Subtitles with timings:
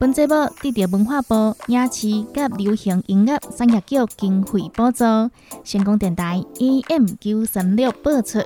[0.00, 2.26] 本节目得到文化部影视及
[2.56, 5.04] 流行音乐产业局经费补助，
[5.62, 8.38] 成功电台 AM 九三六播出，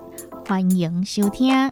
[0.44, 1.70] 欢迎收听。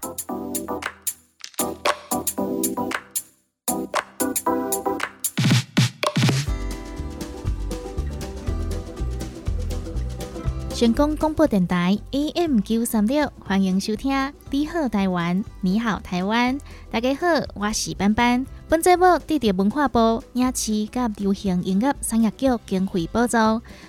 [10.72, 14.12] 成功广播电台 AM 九三六，欢迎收听
[14.50, 16.56] 《你好台湾》，你好台湾，
[16.88, 18.46] 大家好，我是班班。
[18.72, 23.36] 本节目得到文化部影视及流行音乐产业局经费补助，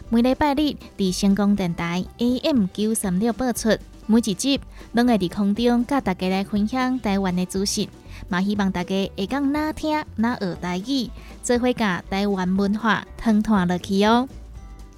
[0.10, 3.70] 每礼拜日伫成功电台 AM 九三六播出。
[4.08, 4.60] 每一集
[4.92, 7.88] 拢会伫空中甲大家来分享台湾的资讯，
[8.28, 11.10] 嘛希望大家会讲哪听哪学台语，
[11.42, 14.28] 做伙甲台湾文化通传落去哦。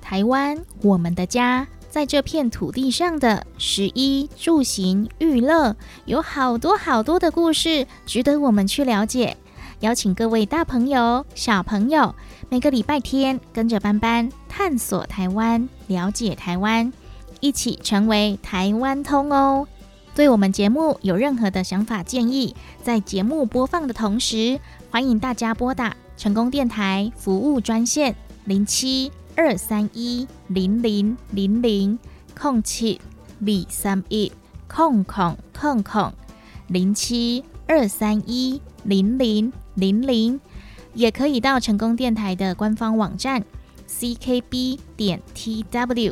[0.01, 9.37] 台湾，我们的家，在这片土地上的食衣住行娱乐，有好多好多的故事，值得我们去了解。
[9.81, 12.15] 邀请各位大朋友、小朋友，
[12.49, 16.91] 每个礼拜天跟着班班探索台湾，了解台湾，
[17.41, 19.67] 一起成为台湾通哦。
[20.15, 24.59] 对我们节目有任何的想法建议，在节目播放的同时，
[24.89, 31.99] 欢迎大家拨打成功电台服务专线零七二三一零零零零
[32.33, 33.01] 空七
[33.41, 34.31] 二三一
[34.69, 36.13] 空空空空
[36.67, 39.51] 零七二三一零零。
[39.75, 40.39] 零零，
[40.93, 43.45] 也可以到成功电台的官方网站
[43.87, 46.09] ckb 点 tw，ckb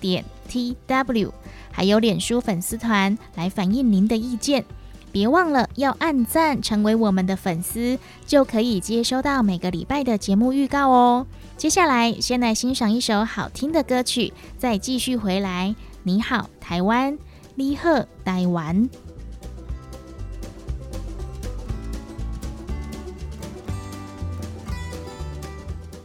[0.00, 1.30] 点 tw，
[1.70, 4.64] 还有脸书粉丝团来反映您的意见。
[5.12, 11.26] 别忘了要按赞，成为我们的粉丝，就可以接收到每个礼拜的节目预告哦。
[11.58, 15.76] 接下来，先来欣赏一首好听的歌曲，再继续回来。
[16.02, 17.18] 你好，台湾，
[17.54, 18.88] 你好，台湾。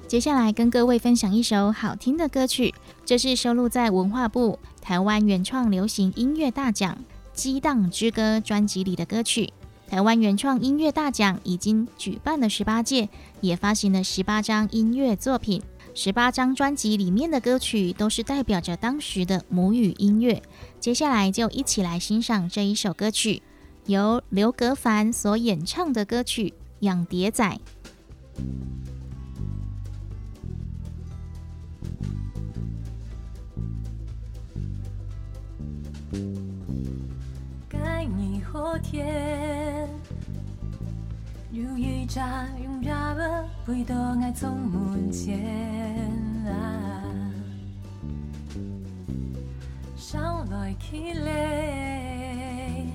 [0.07, 2.73] 接下来跟各位分享一首好听的歌曲，
[3.05, 6.95] 这是收录在文化部台湾原创流行音乐大奖
[7.33, 9.51] 《激荡之歌》专辑里的歌曲。
[9.85, 13.09] 台湾原创音乐大奖已经举办了十八届，
[13.41, 15.61] 也发行了十八张音乐作品，
[15.93, 20.41] 十八张专辑里面的歌曲都是代表着当时的母语音乐。
[20.79, 23.41] 接下来就一起来欣赏这一首歌曲，
[23.87, 27.59] 由刘格凡所演唱的歌曲《养蝶仔》。
[38.79, 39.89] 天，
[41.51, 45.39] 如一扎用热的味道爱从门前
[46.47, 47.03] 啊，
[49.95, 52.85] 上来起来，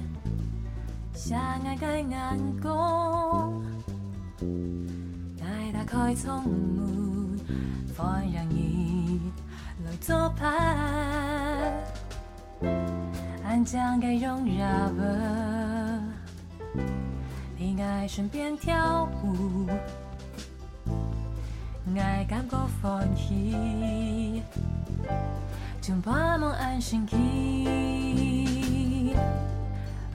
[1.15, 3.63] 相爱该眼光，
[5.41, 7.39] 爱打开窗门，
[7.95, 9.21] 放让你
[9.85, 11.73] 来做伴。
[13.45, 14.59] 安将该容忍
[14.97, 15.03] 吧，
[17.59, 19.69] 你爱身边跳舞，
[21.97, 24.43] 爱感觉欢喜，
[25.81, 27.17] 将把梦安心起。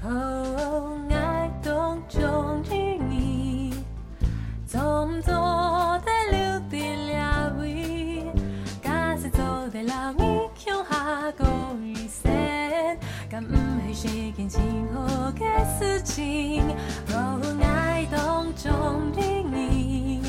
[0.04, 0.97] Oh，
[14.00, 14.62] 是一件幸
[14.94, 15.42] 福的
[15.80, 16.62] 事情？
[17.10, 20.22] 哦，爱当中的你，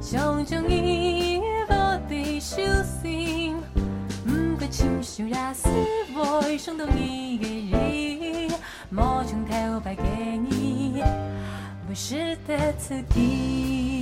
[0.00, 2.62] 想将伊无地小
[3.02, 3.56] 心，
[4.24, 5.68] 不过亲像那死
[6.14, 8.52] 会伤到你的人，
[8.88, 10.04] 莫从头白给
[10.38, 11.02] 你，
[11.88, 13.95] 不是的刺激。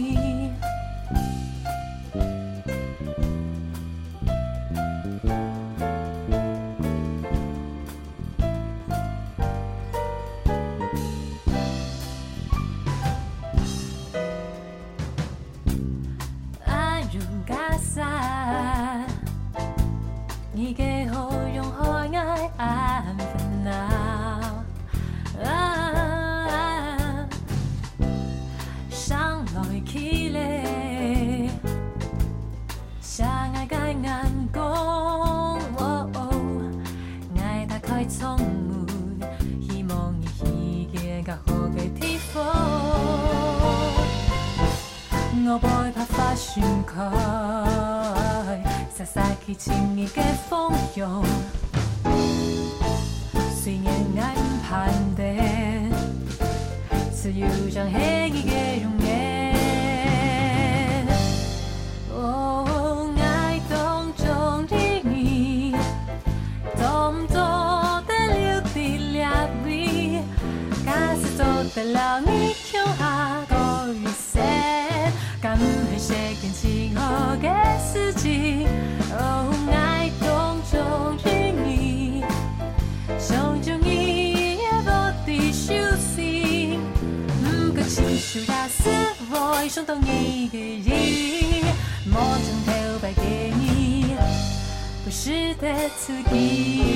[89.74, 91.74] 我想当一个人，
[92.08, 94.14] 摸枕头白给你，
[95.04, 96.93] 不是的自己。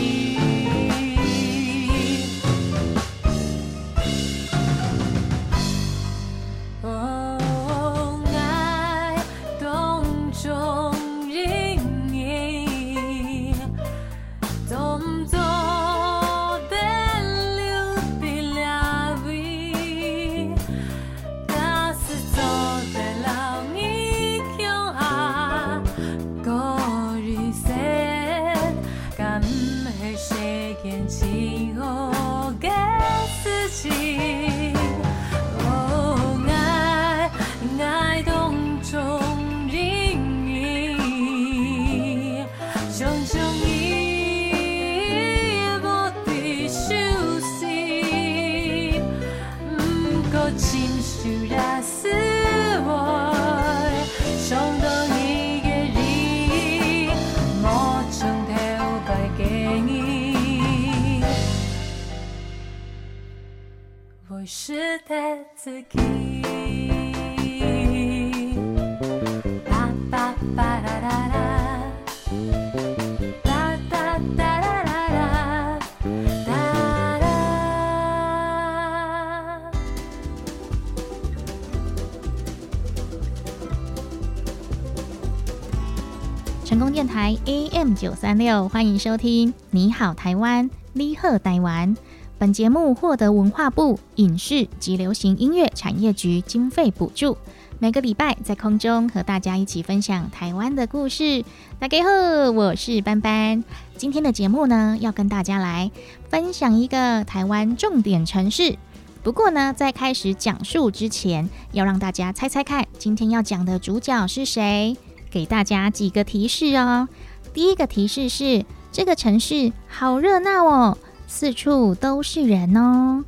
[87.78, 91.96] M 九三六，欢迎收听《你好台湾》，你好台湾。
[92.36, 97.38] 本节目获得文化部影视及流行音乐产业局经费补助，
[97.78, 101.44] 每个礼拜在空中和大家一起分享台湾的故事。
[101.78, 103.62] 大家好，我是班班。
[103.96, 105.88] 今天的节目呢，要跟大家来
[106.28, 108.76] 分享一个台湾重点城市。
[109.22, 114.96] 不过呢，在开始讲述之前，要让大家猜猜看，今天要讲的主角是谁？
[115.30, 117.06] 给大家几个提示哦。
[117.52, 123.24] 第一个提示是，这个城市好热闹哦，四处都是人哦。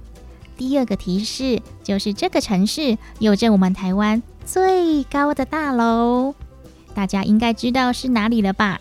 [0.57, 6.35] 第二个提示就是这个城市有着我们台湾最高的大楼，
[6.95, 8.81] 大家应该知道是哪里了吧？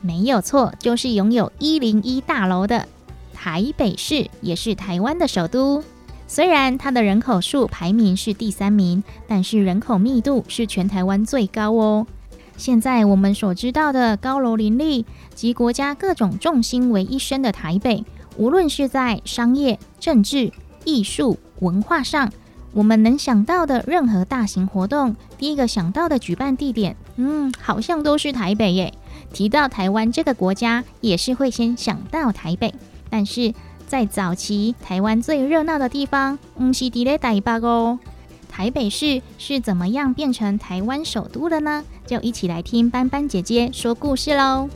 [0.00, 2.86] 没有错，就是拥有一零一大楼的
[3.34, 5.84] 台北市，也是台湾的首都。
[6.26, 12.06] 虽然它的人口数排名是第三名，但是人口密度是全台湾最高哦。
[12.58, 18.04] 现在我们所知道的高楼林立及国家各种重心为一身的台北，
[18.36, 20.52] 无论是在商业、政治、
[20.84, 22.30] 艺术、文化上，
[22.72, 28.92] 我们能想到的任何大型活动，第一个想到的举办地点，嗯，好像都是台北耶。
[29.32, 32.74] 提到台湾这个国家，也是会先想到台北。
[33.08, 33.54] 但是
[33.86, 38.00] 在早期，台湾最热闹的地方，嗯，是伫咧台北哦。
[38.58, 41.84] 台北市是怎么样变成台湾首都的呢？
[42.04, 44.68] 就一起来听斑斑姐姐说故事喽。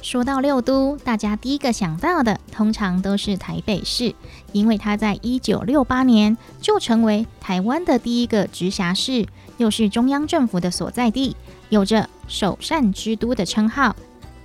[0.00, 4.14] 说到六都，大家第一个想到的通常都是台北市，
[4.52, 11.36] 因为它在一九六八年就成为台湾的第一个直辖市，又是中央政府的所在地，
[11.68, 13.94] 有着“首善之都”的称号，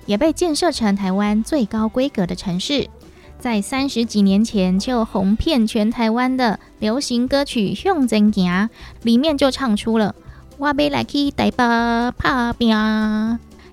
[0.05, 2.89] 也被建设成台湾最高规格的城市。
[3.39, 8.51] 在三十几年前就红遍全台湾的流行歌曲《向前行》
[9.01, 10.15] 里面就唱出了
[10.57, 12.69] “我要来去台北打拼”，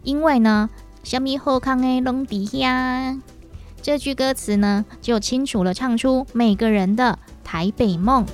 [0.03, 0.69] 因为呢。
[1.03, 3.17] 虾米好康诶，拢底下
[3.81, 8.27] 这句歌词呢，就清楚了唱出每个人的台北梦。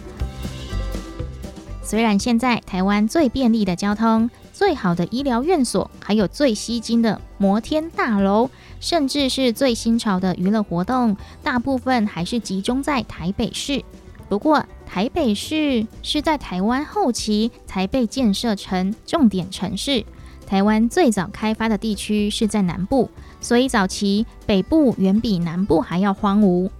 [1.84, 8.48] 虽然现在台湾最便利的交通、最好的医疗院所，还有最吸睛的摩天大楼，
[8.80, 13.84] 甚至是最新潮的娱乐活动，大部分还是集中在台北市。
[14.30, 20.02] 不过，台北市是在台湾后期才被建设成重点城市。
[20.46, 23.10] 台湾最早开发的地区是在南部，
[23.42, 26.70] 所以早期北部远比南部还要荒芜。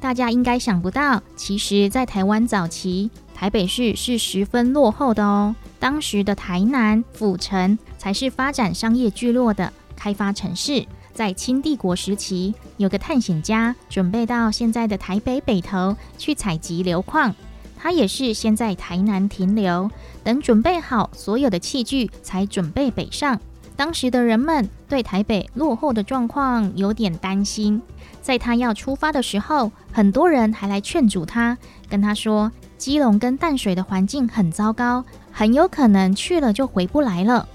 [0.00, 3.08] 大家应该想不到，其实，在台湾早期，
[3.40, 5.56] 台北市是十分落后的哦。
[5.78, 10.84] 当时的台南、府城才是发展商业聚落的开发城市。
[11.14, 17.34] 在清帝国时期，有个探险家准备到现在的台北北头去采集硫矿，
[17.78, 19.90] 他也是先在台南停留，
[20.22, 23.40] 等准备好所有的器具，才准备北上。
[23.74, 27.80] 当时的人们对台北落后的状况有点担心。
[28.20, 31.56] 在他要出发的时候，很多人还来劝阻他，
[31.88, 37.46] 跟他说：“基隆跟淡水的环境很糟糕，很有可能去了就回不来了。”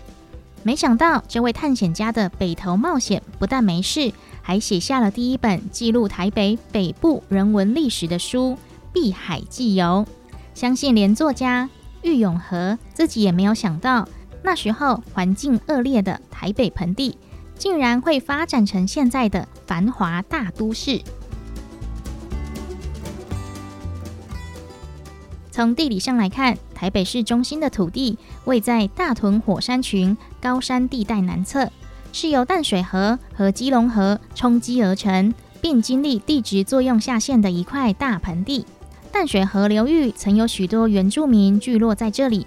[0.62, 4.14] 没想到，这位探险家的北投冒险不但没事，
[4.44, 8.52] 还写下了第一本记录台北北部人文历史的书
[8.94, 10.06] 《碧海记游》。
[10.54, 11.68] 相信连作家
[12.04, 14.08] 郁永和自己也没有想到，
[14.44, 17.18] 那时候环境恶劣的台北盆地。
[17.58, 21.02] 竟然会发展成现在的繁华大都市。
[25.56, 31.72] 从地理上来看，台北市中心的土地位在大屯火山群高山地带南侧，
[32.12, 38.66] 是由淡水河和基隆河冲积而成，并经历地质作用下陷的一块大盆地。
[39.14, 42.46] 淡水河流域曾有许多原住民聚落在这里。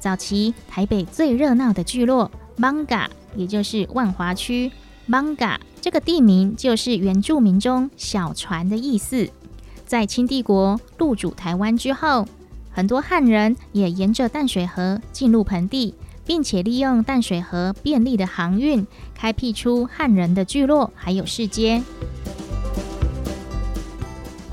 [0.00, 3.06] 早期台北最热闹的聚落 Manga。
[3.36, 4.72] 也就是万华区
[5.08, 9.30] ，Manga 这个地名就是原住民中小船的意思。
[9.86, 12.26] 在清帝国入主台湾之后，
[12.70, 15.94] 很多汉人也沿着淡水河进入盆地，
[16.24, 21.82] 并且利用淡水河便利的航运，开辟出汉人的聚落，还有市街。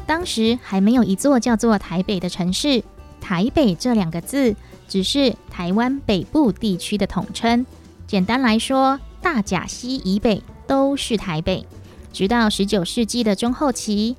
[0.08, 2.84] 当时还没有一座叫做台北的城市，
[3.20, 4.56] 台北这两个字
[4.88, 7.66] 只是台湾北部地区的统称。
[8.08, 11.66] 简单来说，大甲溪以北都是台北。
[12.14, 14.16] 直到十九世纪的中后期，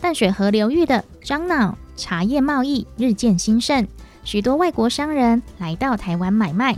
[0.00, 3.86] 淡水河流域的樟脑茶叶贸易日渐兴盛，
[4.24, 6.76] 许多外国商人来到台湾买卖，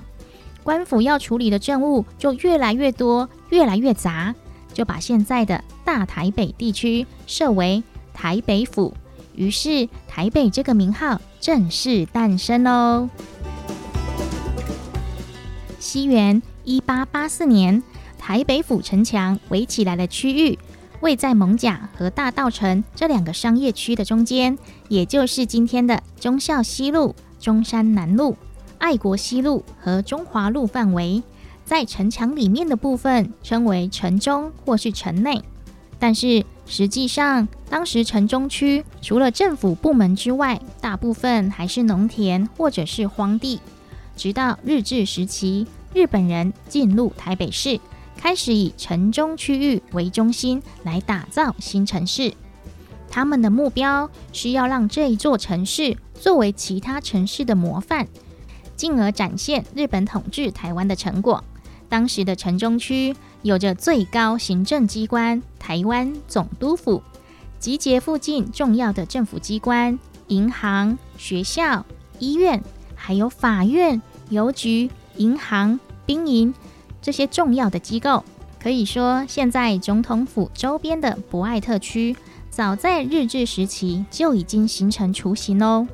[0.62, 4.34] 官府要处理的政务就越来越多，越来越杂，
[4.74, 8.92] 就把现在的大台北地区设为台北府，
[9.34, 13.08] 于是台北这个名号正式诞生喽。
[15.78, 17.82] 西元一八八四年，
[18.18, 20.58] 台北府城墙围起来的区域，
[21.04, 24.56] 位在蒙甲和大道城这两个商业区的中间，
[24.88, 28.34] 也就是今天的忠孝西路、中山南路、
[28.78, 31.22] 爱国西路和中华路范围。
[31.66, 35.42] 在城墙里面的部分称为城中或是城内，
[35.98, 43.60] 但是实际上，当时城中区除了政府部门之外，大部分还是农田或者是荒地。
[44.16, 47.78] 直到日治时期，日本人进入台北市，
[48.24, 52.32] 开始以城中区域为中心来打造新城市。
[53.10, 58.08] 他们的目标是要让这一座城市作为其他城市的模范，
[58.76, 61.44] 进而展现日本统治台湾的成果。
[61.90, 67.02] 当时的城中区有着最高行政机关——台湾总督府，
[67.58, 71.84] 集结附近重要的政府机关、银行、学校、
[72.18, 72.62] 医院。
[72.94, 74.00] 还有法院、
[74.30, 76.54] 邮局、银行、兵营
[77.04, 78.24] 这些重要的机构，
[78.58, 82.16] 可以说，现在总统府周边的博爱特区，
[82.48, 85.86] 早在日治时期就已经形成雏形哦。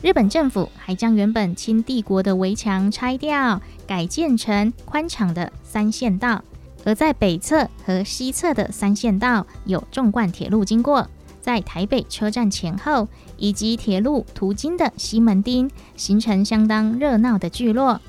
[0.00, 6.44] 日本政府还将原本清帝国的围墙拆掉，改建成宽敞的三线道，
[6.84, 11.08] 而在北侧和西侧的三线道有纵贯铁路经过。
[11.40, 18.00] 在台北车站前后以及铁路途经的西门町，形成相当热闹的聚落。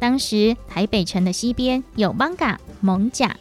[0.00, 3.36] 当时台北城的西边有艋舺、蒙甲，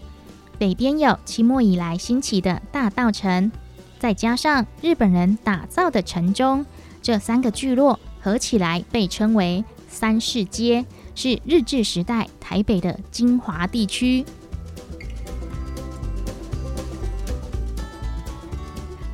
[0.57, 3.49] 北边有清末以来兴起的大道城，
[3.97, 6.65] 再加上日本人打造的城中，
[7.01, 10.85] 这三个聚落合起来被称为三市街，
[11.15, 14.25] 是日治时代台北的精华地区。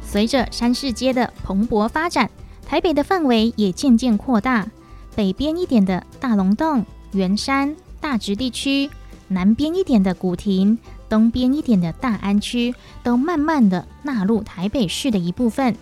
[0.02, 2.32] 随着三市街的蓬勃发展，
[2.66, 4.68] 台北的范围也渐渐扩大。
[5.16, 8.89] 北边一点的大龙洞、圆山、大直地区，
[9.29, 10.77] 南边一点的古亭，
[11.10, 15.75] 东边一点的大安区，都慢慢的纳入台北市的一部分。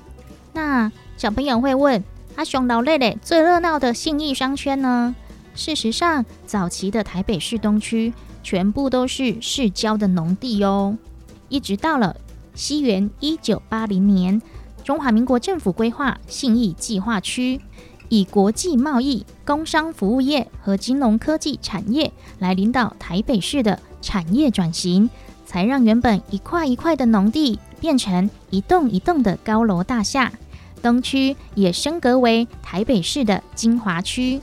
[0.53, 2.03] 那小朋友会问：
[2.35, 5.15] 阿雄老累累最热闹的信义商圈呢？
[5.55, 8.13] 事实上，早期的台北市东区
[8.43, 10.97] 全部都是市郊的农地哦，
[11.49, 12.15] 一直到了。
[12.55, 14.39] 西元一九八零年，
[14.83, 17.59] 中华民国政府规划信义计划区，
[18.13, 25.09] 以国际贸易、工商服务业和金融科技产业来领导台北市的产业转型，
[25.47, 30.31] 才让原本一块一块的农地变成一栋一栋的高楼大厦。
[30.79, 34.39] 东区也升格为台北市的精华区。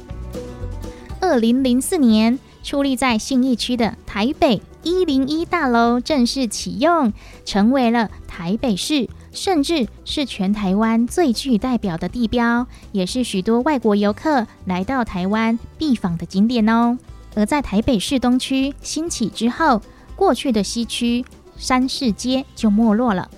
[1.20, 7.12] 二零零四年，矗立在信义区的台北一零一大楼正式启用，
[7.44, 16.98] 成为了台北市，甚至是全台湾最具代表的地标，也是许多外国游客来到台湾必访的景点哦。
[17.34, 19.82] 而在台北市东区兴起之后，
[20.16, 21.24] 过去的西区
[21.56, 23.30] 山市街就没落了。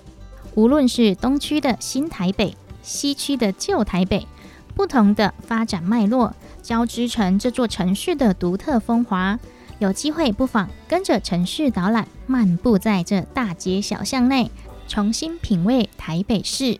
[0.55, 4.27] 无论是东区的新台北，西区的旧台北，
[4.75, 9.39] 不同的发展脉络交织成这座城市的独特风华。
[9.83, 14.49] 有机会不妨跟着城市导览，漫步在这大街小巷内，
[14.87, 16.79] 重新品味台北市。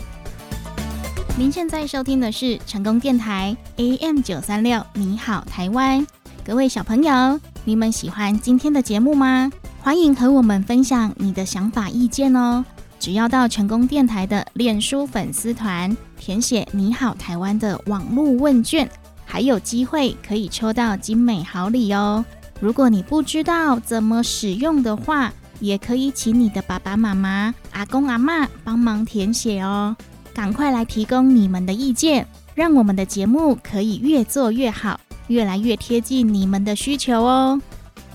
[1.37, 6.07] 您现在收听的是成功电台 AM 九三六，你好台湾，
[6.45, 9.51] 各位小朋友，你们喜欢今天的节目吗？
[9.81, 12.65] 欢迎和我们分享你的想法意见哦。
[13.01, 18.89] 只要到成功电台的脸书粉丝团填写“你好台湾”的网络问卷，
[19.25, 22.25] 还有机会可以抽到精美好礼哦。
[22.63, 29.97] 如果你不知道怎么使用的话，也可以请你的爸爸妈妈、阿公阿妈帮忙填写哦。
[30.33, 37.61] 赶快来提供你们的意见，让我们的节目可以越做越好，越来越贴近你们的需求哦。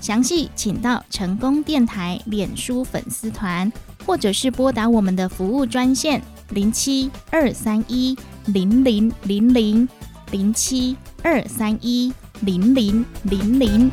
[0.00, 3.70] 详细请到成功电台脸书粉丝团。
[4.06, 9.86] 或者是拨打我们的服务专线零七二三一零零零零
[10.30, 13.90] 零七二三一零零零零。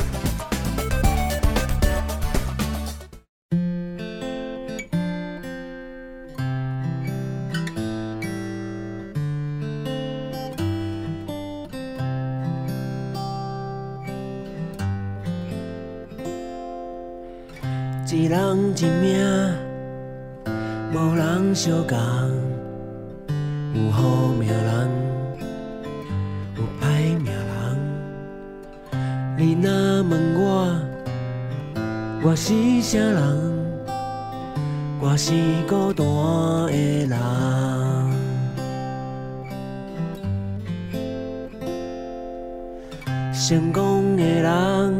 [18.77, 19.25] 一命。
[20.93, 21.97] 无人相共，
[23.73, 24.89] 有好命人，
[26.57, 27.45] 有歹命人。
[29.37, 29.71] 你若
[30.03, 30.75] 问我，
[32.23, 33.55] 我是啥人？
[34.99, 35.31] 我是
[35.67, 36.05] 孤单
[36.67, 37.17] 的人。
[43.33, 44.93] 成功的人，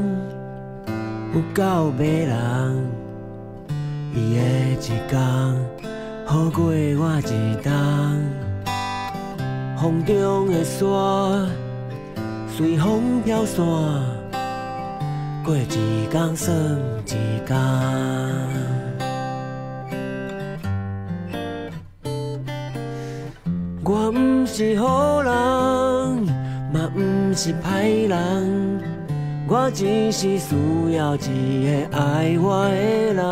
[1.34, 2.95] 有够迷人，
[4.16, 4.42] 伊的
[4.80, 5.20] 一天。
[6.26, 7.72] 好过我一冬，
[9.78, 10.86] 风中的沙
[12.50, 13.64] 随风飘散，
[15.44, 16.56] 过一天算
[17.06, 17.14] 一
[17.46, 17.56] 天。
[23.84, 25.32] 我不是好人，
[26.74, 27.00] 嘛不
[27.36, 28.82] 是歹人，
[29.58, 30.54] 我只是需
[30.98, 33.24] 要一个爱我的人。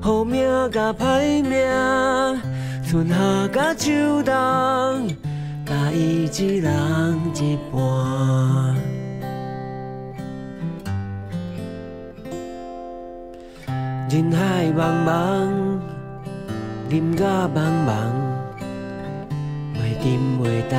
[0.00, 1.58] 好命甲歹命，
[2.88, 3.90] 春夏甲秋
[4.22, 4.32] 冬，
[5.66, 6.72] 甲伊一人
[7.34, 8.76] 一半。
[14.08, 15.80] 人海茫茫，
[16.88, 17.90] 人甲茫茫，
[19.74, 20.06] 袂沉
[20.38, 20.78] 袂动，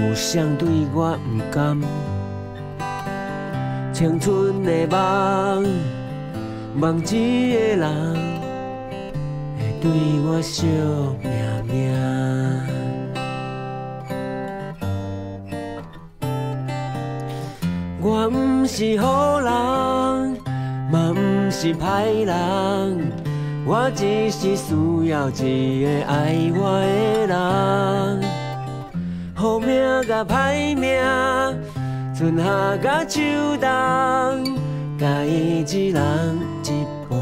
[0.00, 1.80] 有谁对我不甘？
[3.94, 5.64] 青春的梦，
[6.74, 8.14] 梦一个人
[9.56, 9.62] 会。
[9.80, 9.88] 对
[10.26, 10.66] 我惜
[11.22, 11.30] 命
[11.68, 11.94] 命，
[18.02, 19.46] 我不是好人，
[20.90, 23.12] 嘛不是歹人，
[23.64, 24.74] 我只是需
[25.08, 28.24] 要一个爱我的人。
[29.36, 29.68] 好命
[30.08, 31.00] 甲歹命，
[32.16, 33.20] 春夏甲秋
[33.60, 33.68] 冬，
[34.96, 37.18] 甲伊一人一半。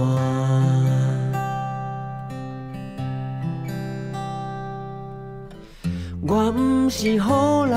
[6.21, 7.75] 我不是好人，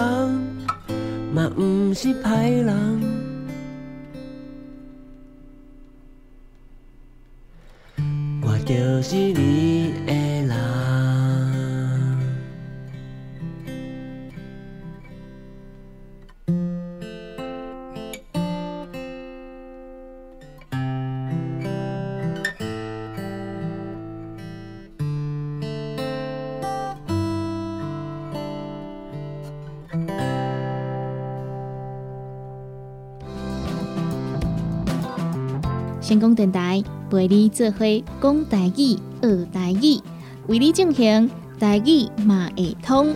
[1.34, 3.02] 嘛不是歹人，
[8.42, 9.65] 我就是你。
[37.10, 37.86] 陪你做伙
[38.22, 40.02] 讲台语、学台语，
[40.48, 43.14] 为你进行台语嘛会通。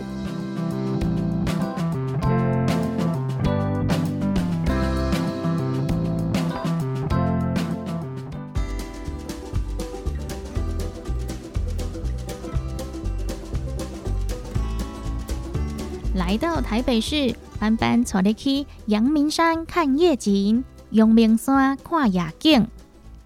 [16.14, 22.68] 来到台北市，班班坐得去阳明山看夜景，阳明山看夜景。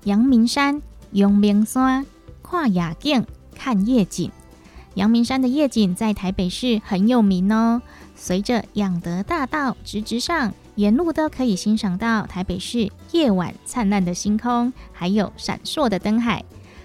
[0.04, 2.04] 阳明山，阳明山
[2.42, 4.30] 跨夜景，看夜景。
[4.96, 7.80] 阳明山的夜景在台北市很有名哦。
[8.14, 16.44] 随着养德大道直直上，沿路都可以欣赏到台北市夜晚灿烂的星空，还有闪烁的灯海。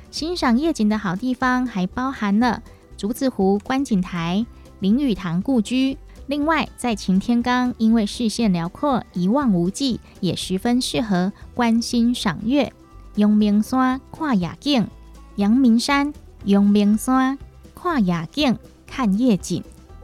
[0.09, 2.63] 欣赏夜景的好地方还包含了
[2.95, 4.45] 竹子湖观景台。
[4.79, 12.71] 林语堂故居，另外在擎天岗，因为视线辽阔，一望无际，也十分适合观星赏月。
[13.19, 14.87] 阳明山看夜景，
[15.35, 16.13] 阳明山
[16.45, 17.37] 阳明山
[17.75, 19.61] 看夜景看夜景，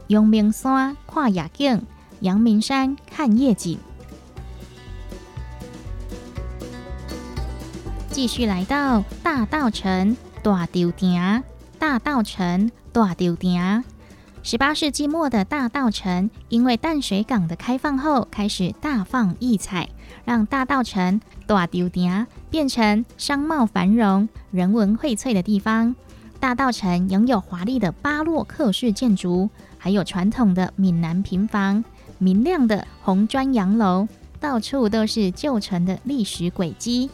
[0.08, 1.80] 阳明山看夜景，
[2.20, 3.78] 阳明山看夜景。
[8.10, 11.42] 继续来到大道城大稻埕，
[11.78, 13.82] 大道城大稻埕。
[14.46, 19.88] 十八世纪末的大稻城，因为淡水港的开放后，开始大放异彩，
[20.24, 25.96] 让大稻城大丢埕变成商贸繁荣、人文荟萃的地方。
[26.38, 31.84] 大稻城拥有华丽的巴洛克式建筑，还有传统的闽南平房、
[32.18, 34.06] 明亮的红砖洋楼，
[34.38, 37.10] 到处都是旧城的历史轨迹。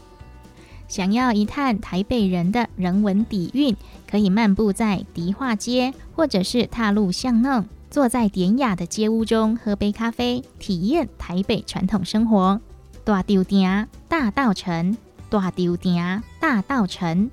[0.92, 3.74] 想要一探台北人的人文底蕴，
[4.06, 12.60] 可以漫步在迪化街，或者是踏入巷弄，坐在典雅的街屋中喝杯咖啡，体验台北传统生活。
[13.04, 14.94] 大稻埕大道城，
[15.30, 17.30] 大稻埕大道城。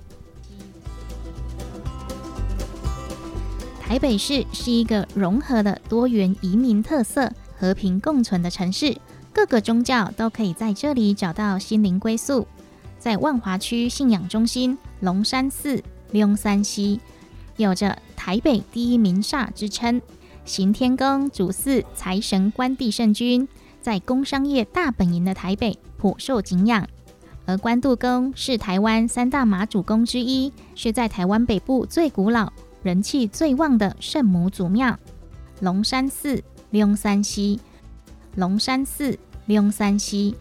[3.82, 8.96] 台北市是一个融合了多元移民特色、和平共存的城市，
[9.34, 12.48] 各个宗教都可以在这里找到心灵归宿。
[13.00, 15.82] 在万华区信仰中心龙山寺
[16.12, 17.00] 龙山西，
[17.56, 20.02] 有着台北第一名煞之称。
[20.46, 23.48] 行天宫主祀财神关帝圣君，
[23.82, 26.88] 在工商业大本营的台北颇受敬仰。
[27.46, 32.52] 而关渡宫是台湾三大马祖宫之一，是在台湾北部最古老、
[32.84, 34.98] 人气最旺的圣母祖庙。
[35.62, 37.60] 龙山寺龙山西，
[38.36, 40.36] 龙山寺龙山西。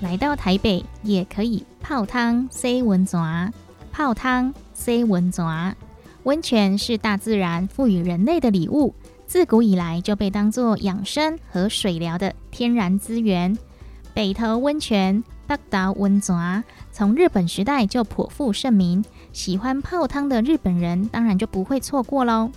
[0.00, 3.52] 来到台北也可以泡汤、洗温泉。
[3.90, 5.76] 泡汤、洗温泉，
[6.22, 8.94] 温泉是大自然赋予人类的礼物，
[9.26, 13.58] 自古以来就被当作养生和水疗的天然资源。
[14.14, 22.52] 北投温泉、北岛温泉从日本时代就颇负盛名，喜欢泡汤的日本人当然就不会错过喽。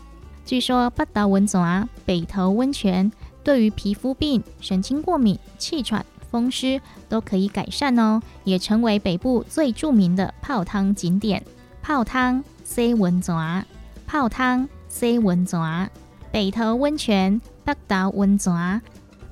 [0.46, 3.12] 据说北岛温泉、北投温泉
[3.44, 6.06] 对于皮肤病、神经过敏、气喘。
[6.32, 11.44] 风湿都可以改善哦，也成为北部最著名的泡汤景点。
[11.84, 13.66] 泡汤 C 温泉，
[14.08, 15.90] 泡汤 C 温泉，
[16.32, 18.82] 北投温泉、北岛温泉，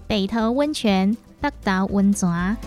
[0.08, 2.58] 北投温泉、北岛温泉。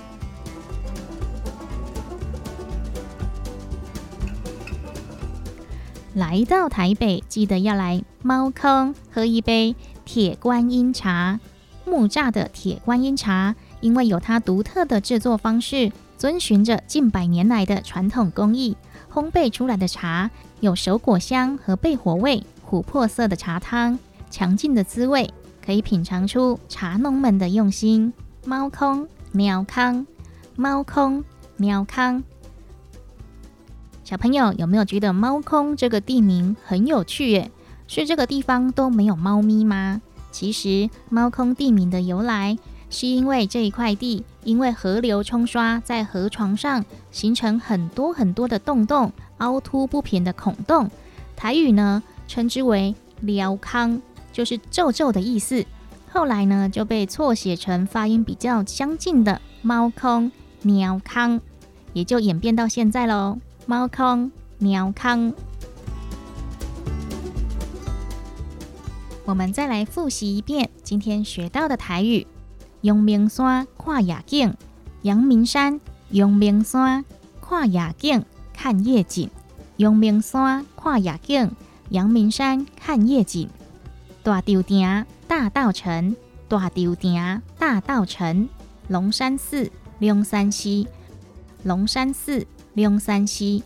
[6.15, 11.41] 来到台北，记得要来猫坑喝一杯铁观音茶，
[11.87, 13.57] 木榨的铁观音茶。
[13.83, 18.75] 因为有它独特的制作方式，遵循着近百年来的传统工艺，
[19.13, 23.99] 烘焙出来的茶有熟果香和焙火味，琥珀色的茶汤，
[24.31, 25.31] 强劲的滋味，
[25.63, 28.13] 可以品尝出茶农们的用心。
[28.47, 30.07] 猫空喵康，
[30.57, 31.25] 猫空
[31.57, 32.23] 喵康，
[34.05, 37.31] 小朋友有没有觉得猫空这个地名很有趣？
[37.33, 37.51] 耶？
[37.89, 40.01] 是这个地方都没有猫咪吗？
[40.31, 42.57] 其实猫空地名的由来。
[42.93, 50.91] 是因为这一块地，因为河流冲刷在河床上，形成很多很多的洞洞，凹凸不平的孔洞。
[51.35, 54.01] 台语呢称之为“撩康”，
[54.31, 55.65] 就是皱皱的意思。
[56.13, 61.41] 后来呢就被错写成发音比较相近的“猫空”“喵康”，
[61.95, 65.33] 也就演变到现在喽，“猫空”“喵康”。
[69.25, 72.27] 我们再来复习一遍今天学到的台语。
[72.83, 74.55] 阳明山看夜景，
[75.03, 77.05] 阳明山，阳明山
[77.41, 79.31] 看夜景，看夜景。
[79.77, 81.51] 阳明山看夜景，
[81.91, 83.49] 阳明山看夜景。
[84.25, 86.17] 大稻埕大道城，
[86.49, 88.49] 大稻埕大道城。
[88.89, 90.89] 龙山寺龙山西，
[91.63, 93.63] 龙山寺龙山西。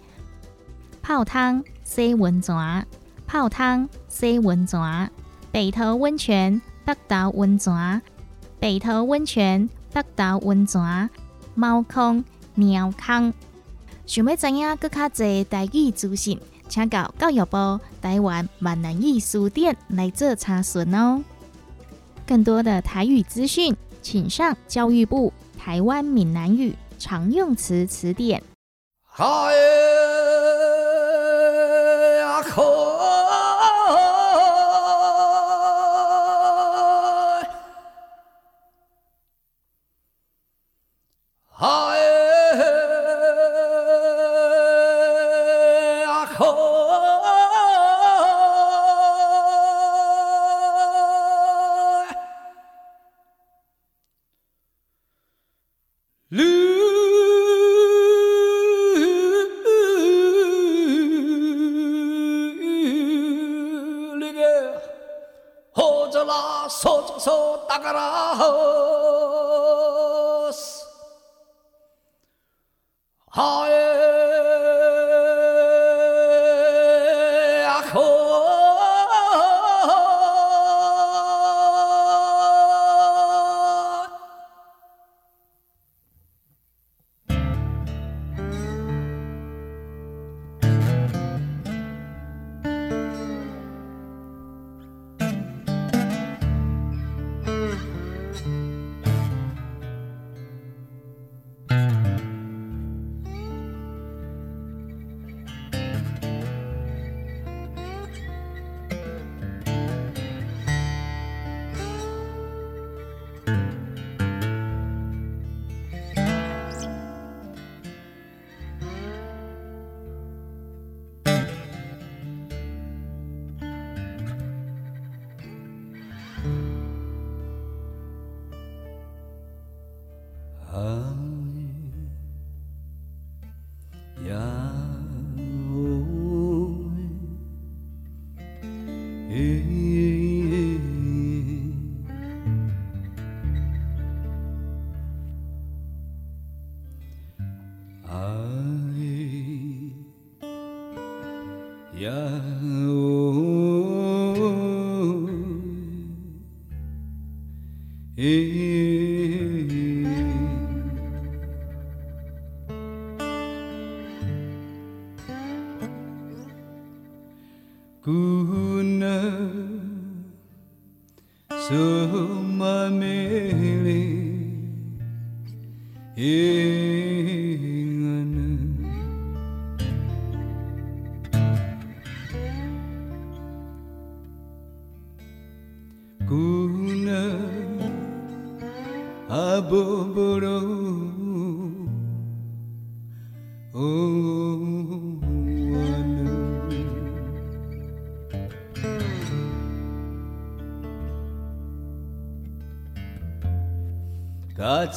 [1.01, 2.87] 泡汤洗温泉，
[3.27, 5.11] 泡汤洗温泉。
[5.51, 8.03] 北投温泉，北投温泉。
[8.59, 11.11] 北投温泉、北岛温泉、
[11.55, 13.33] 猫空、鸟康。
[14.07, 21.23] 想要知影更较侪台语资讯，请到教育部台湾闽南语书店来做查询哦。
[22.27, 28.42] 更多的台语资讯，请上教育部台湾闽南语常用词词典。
[29.03, 30.06] 嗨呀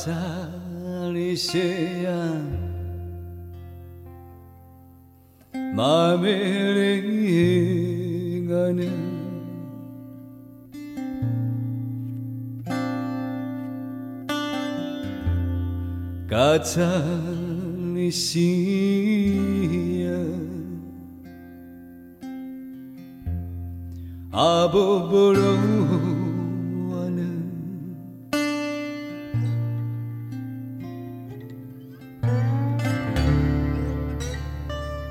[0.08, 0.29] outside.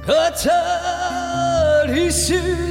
[0.09, 2.68] Katar isim.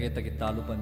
[0.00, 0.72] Tarjeta kita tá lupa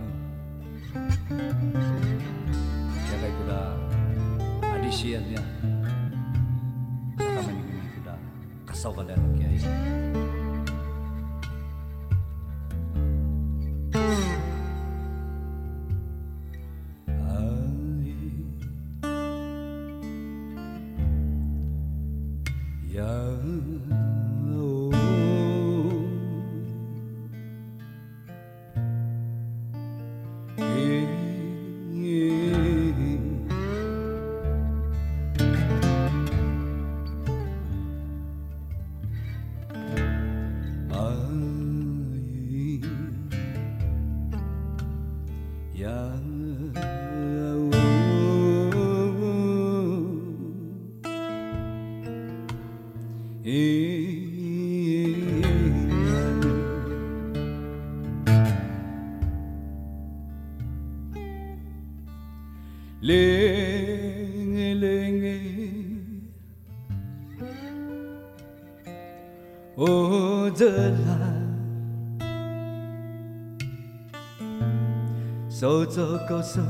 [76.39, 76.63] 주옵소서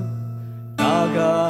[0.77, 1.48] 나가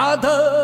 [0.00, 0.59] other.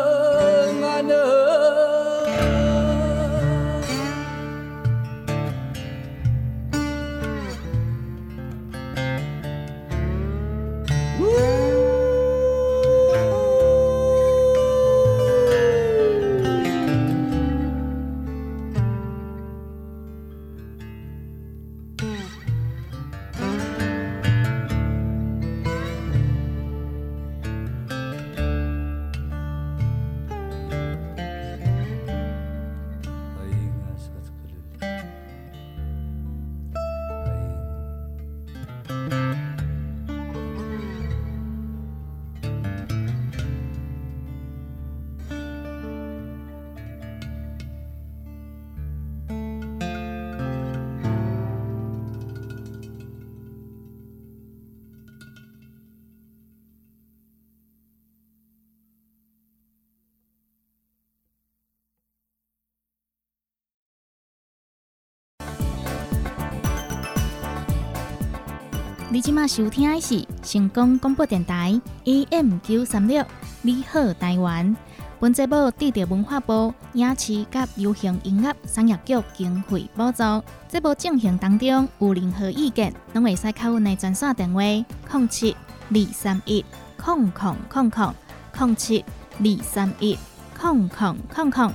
[69.17, 73.25] 你即马收听的是成功广播电台 AM 九三六，
[73.63, 74.77] 你好台湾。
[75.19, 77.47] 本节目得到文化部影视及
[77.77, 80.43] 流行音乐产业局经费补助。
[80.67, 85.57] 节目进行当中有任何意见，拢会使靠阮的专线电话：零七
[85.89, 86.63] 二三一
[86.95, 88.13] 空空空空
[88.59, 89.03] 零七
[89.39, 90.15] 二三一
[90.55, 91.73] 空空空空。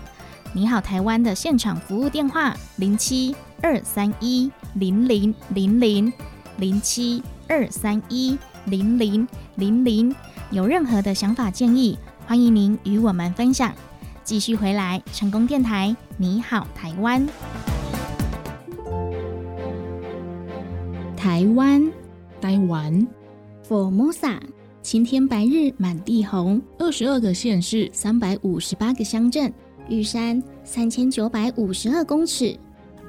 [0.52, 6.12] 你好，台湾的现场服务电话：零七二三一零零零零。
[6.58, 7.22] 零七
[7.52, 10.16] 二三一零零零零，
[10.50, 13.74] 有任何的想法建议，欢迎您与我们分享。
[14.24, 17.28] 继续回来，成功电台，你好，台湾，
[21.14, 21.92] 台湾，
[22.40, 23.06] 台湾
[23.68, 24.38] ，Formosa，
[24.80, 29.52] 晴天白日满地红，二十二个县市，三百五十八个乡镇，
[29.90, 32.56] 玉山三千九百五十二公尺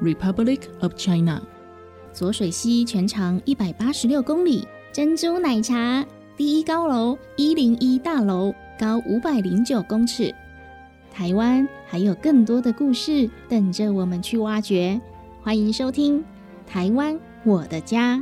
[0.01, 1.41] ，Republic of China，
[2.13, 6.05] 左水溪全长一百八十六公里，珍珠奶茶
[6.37, 10.33] 第一高楼一零一大楼高五百零九公尺。
[11.11, 15.01] 台湾还有更多的故事等着我们去挖掘，
[15.41, 16.19] 欢迎收听
[16.67, 18.17] 《台湾我的家》。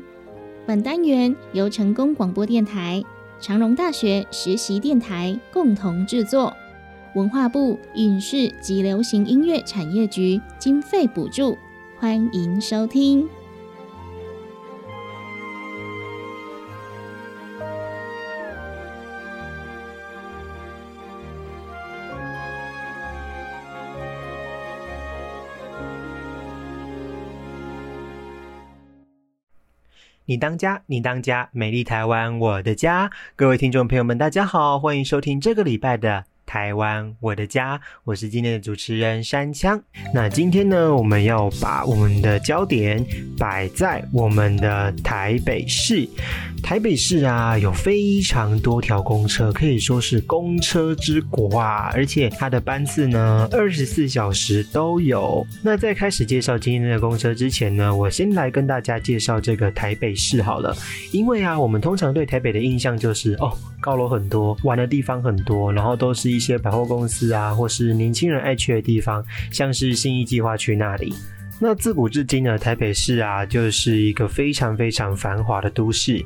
[0.66, 3.04] 本单元由成功广播电台、
[3.42, 6.54] 长荣大学实习电台共同制作，
[7.14, 11.58] 文化部影视及流行音乐产业局经费补助，
[12.00, 13.28] 欢迎收听。
[30.32, 33.12] 你当家，你当家，美丽台湾，我的家。
[33.36, 36.31] 各位听众朋友们，大家好，欢迎收听这个礼拜的。
[36.52, 39.82] 台湾，我的家，我是今天的主持人山枪。
[40.14, 43.02] 那今天呢，我们要把我们的焦点
[43.38, 46.06] 摆在我们的台北市。
[46.62, 55.48] 台北市啊，有非常多条公车，可以说是公车之国啊，而且它的班次呢，二十四小时都有。
[55.64, 60.76] 那在开始介绍今天的公车之前呢，我先来跟大家介绍这个台北市好了。
[61.14, 71.14] 因为啊，我们通常对台北的印象就是哦，高楼很多，玩的地方很多，然后都是一一些百货公司啊，或是年轻人爱去的地方，像是新一计划去那里。
[71.64, 76.20] 那自古至今呢，台北市啊，就是一个非常非常繁华的都市。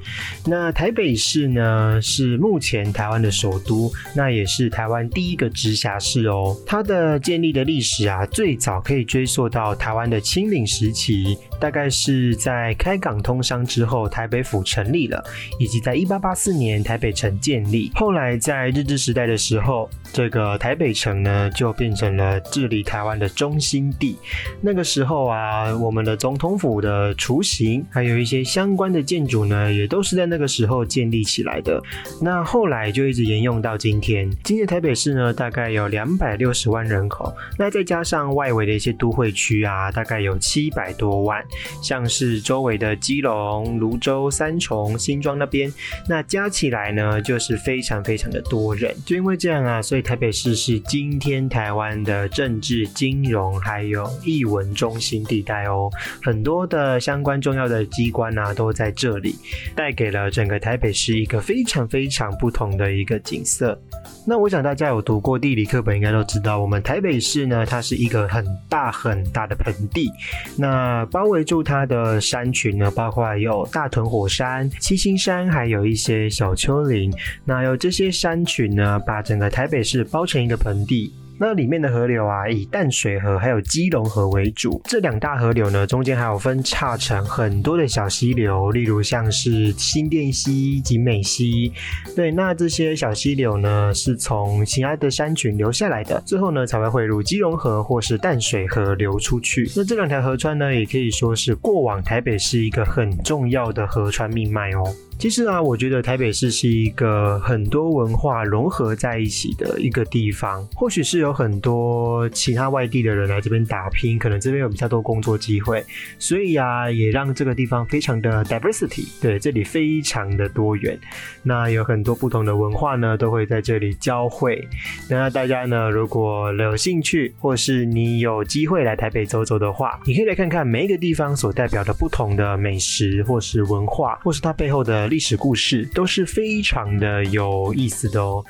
[0.46, 6.56] 那台北市呢，是目前台湾的首都，那也是台湾第一个直辖市哦。
[6.66, 15.22] 它的建立的历史啊，最早可以追溯到台湾的清领时期，大概是在开港通商之后，台北府成立了，
[15.60, 17.92] 以及在一八八四年台北城建立。
[17.94, 24.16] 后来在日治时代的时候，这个台北城呢，就变成了治理台湾的中心地。
[24.62, 25.25] 那个时候。
[25.26, 31.82] 啊，我们的总统府的雏形，还有一些相关的建筑呢，也都是在那个时候建立起来的。
[32.22, 34.30] 那后来就一直沿用到今天。
[34.44, 41.44] 今天台北市呢，大概有两百六十万人口，那再加上外围的一些都会区啊，大概有七百多万，
[41.82, 45.72] 像是周围的基隆、泸州、三重、新庄那边，
[46.08, 48.96] 那加起来呢，就是非常非常的多人。
[49.06, 55.15] 就因为这样啊，所以台北市是今天台湾的政治、金融还有艺文中心。
[55.24, 55.90] 地带哦，
[56.22, 59.36] 很多的相关重要的机关啊都在这里，
[59.76, 63.80] 带给了整个台北市一个非常非常不同的一个景色。
[64.28, 70.12] 那我想大家有读过地理课本，应该都知道，我们台北市呢，它是一个很大很大的盆地，
[70.58, 77.14] 那包围住它的山群呢，包括有大屯火山、七星山，还有一些小丘陵。
[77.44, 81.14] 那有这些山群呢，把整个台北市包成一个盆地。
[81.38, 84.82] 那里面的河流啊，以淡水河还有基隆河为主。
[84.86, 91.72] 这两大河流呢，中间还有分叉成很多的小溪流，例如像是新店溪、景美溪。
[92.16, 99.70] 对，那这些小溪流呢，是从喜爱的山群流下来的，最后呢才会汇入基隆河或是淡水河流出去。
[99.76, 104.84] 那这两条河川呢，也可以说是过往台北市一个很重要的河川命脉哦。
[105.18, 110.64] 其实啊，我觉得台北市是一个很多文化融合在一起的一个地方。
[110.76, 115.84] 或许是有很多其他外地的人来这边打拼，可能这边有比较多工作机会，
[116.20, 119.08] 所以啊，也让这个地方非常的 diversity。
[119.22, 121.00] 对，这里非常的多元。
[121.42, 124.68] 那有很多不同的文化呢，都会在这里交汇。
[125.10, 135.05] 那大家呢，如果有兴趣，或是你有机会来台北走走的话，你可以来看看每一个地方所代表的不同的美食，或是文化，或是它背后的。
[135.08, 138.44] 历史故事都是非常的有意思的哦。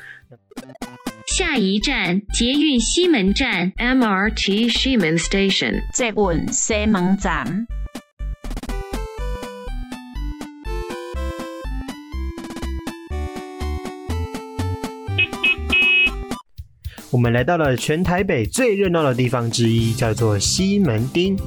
[1.28, 5.82] 下一站，捷运西门站 （MRT 西门 Station）。
[5.94, 7.68] 捷运西门站。
[17.12, 21.38] 我们来到了全台北最热闹的地方之一，叫做西门町。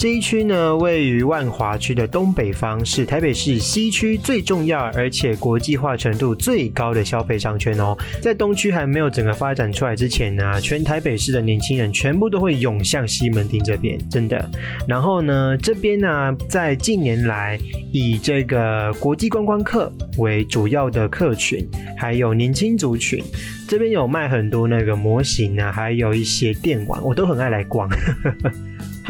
[0.00, 7.94] 这一区呢，位于万华区的东北方，是台北市西区最重要而且国际化程度最高的消费商圈哦。
[8.18, 14.50] 在东区还没有整个发展出来之前呢，全台北市的年轻人全部都会涌向西门町这边，真的。
[14.88, 17.60] 然后呢，这边呢，在近年来
[17.92, 21.62] 以这个国际观光客为主要的客群，
[21.94, 23.22] 还有年轻族群，
[23.68, 27.86] 这边有卖很多那个模型啊，还有一些电玩，我都很爱来逛。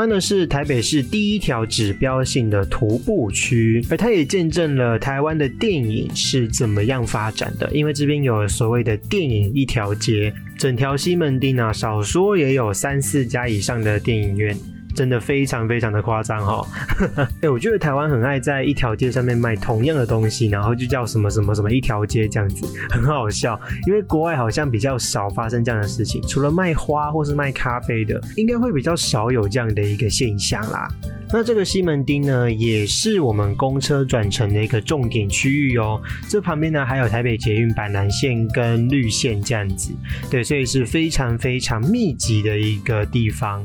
[0.00, 7.70] 它呢是台北市第一条指标性的徒步区，而它也见证了台湾的电影是怎么样发展的。
[7.70, 14.56] 因为这边有所谓的电影一条街，整条西门町啊，少说也有三四家以上的电影院。
[14.94, 16.66] 真的非常非常的夸张哈。
[17.42, 23.58] 哎、我觉得台湾很爱在一条街上面卖同样的东西，然后就叫什么什么什么一条街这样子，很好笑。
[23.86, 30.88] 因为国外好像比较少发生这样的事情，除了卖花或是卖咖啡的，应该会比较少有这样的一个现象啦。
[31.32, 36.00] 那这个西门町呢，也是我们公车转乘的一个重点区域哦。
[36.28, 39.92] 这旁边呢，还有台北捷运板南线跟绿线这样子，
[40.28, 43.64] 对，所以是非常非常密集的一个地方。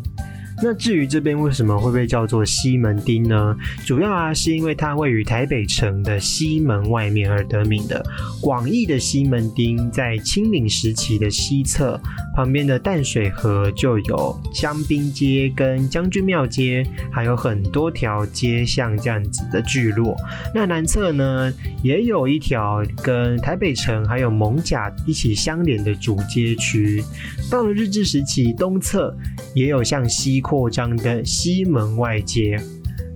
[0.63, 3.55] 那至于这边为什么会被叫做西门町呢？
[3.85, 8.03] 主要啊是因为它位于台北城的西门外面而得名的。
[8.41, 11.99] 广义的西门町在清领时期的西侧，
[12.35, 20.15] 旁边的淡水河就有香槟街跟将军庙街，还有很多条街像这样子的聚落。
[20.53, 21.53] 那南侧呢，
[21.83, 27.03] 也有一条跟台北城还有蒙甲一起相连的主街区。
[27.51, 29.15] 到了日治时期，东侧
[29.53, 32.61] 也有向西扩张的西门外街。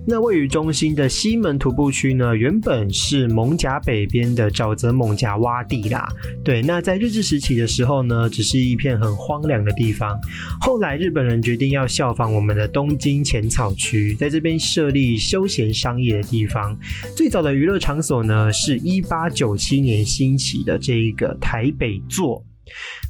[0.04, 6.08] 那位于中心的西门徒步区呢，原本是蒙甲北边的沼泽蒙甲洼地啦。
[6.42, 10.18] 对，那在日治时期的时候呢，只是一片很荒凉的地方。
[10.60, 16.76] 后来日本人决定要效仿我们的东京浅草区，在这边设立休闲商业的地方。
[17.14, 22.44] 最早的娱乐场所呢，是一八九七年兴起的这一个台北座。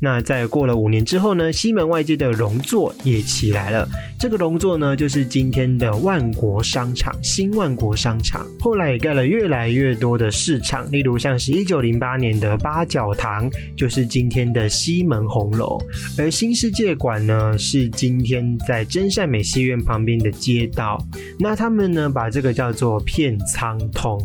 [0.02, 3.86] 那在过了五年之后呢，西门外街的龙座也起来了。
[4.18, 8.46] 这个龙座呢，就是今天的万国商场，新万国商场。
[8.58, 15.78] 后来也盖了越来越多的市场，例如像是一九零八年的八角堂，就是今天的西门红楼。
[16.18, 20.98] 而新世界馆呢，是今天在真善美戏院旁边的街道。
[21.38, 24.18] 那他们呢，把这个叫做片仓通，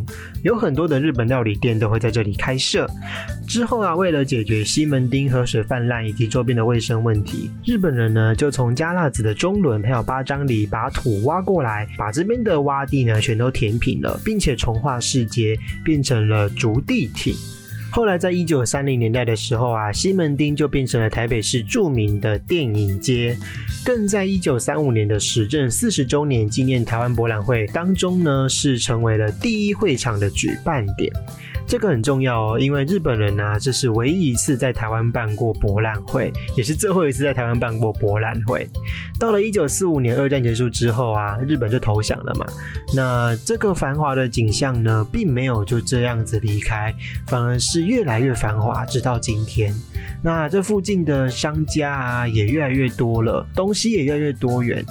[0.44, 2.90] 有很多的日本料理店都会在这里开设。
[3.46, 17.36] 之后啊，为了解决西门町和水泛滥以及周边的卫生问题，日本人呢就从加纳子的中仑还有八张里把土挖过来，把这边的洼地呢全都填平了，并且重化市街，变成了竹地町。
[17.92, 23.38] 后来在一九三零年代的时候啊，西门町就变成了台北市著名的电影街。
[23.86, 31.14] 更在一九三五年的时政四十周年纪念台湾博览会当中呢，是成为了第一会场的举办点。
[31.68, 38.68] 这个很重要哦，因为日本人呢、啊，这是唯一一次在台湾办过博览会，也是最后一次在台湾办过博览会。
[39.20, 42.46] 到了一九四五年二战结束之后啊，日本就投降了嘛。
[42.94, 46.94] 那这个繁华的景象呢，并没有就这样子离开，
[47.26, 49.74] 反而是越来越繁华，直到今天。
[50.22, 54.86] 那这附近的商家啊，也越来越多了，东西也越来越多元。